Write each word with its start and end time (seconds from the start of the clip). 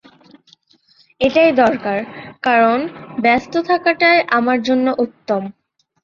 এটাই 1.21 1.51
দরকার, 1.61 1.97
কারন 2.43 2.79
ব্যস্ত 3.23 3.53
থাকাটাই 3.69 4.17
আমার 4.37 4.59
জন্য 4.67 4.87
উত্তম। 4.97 5.41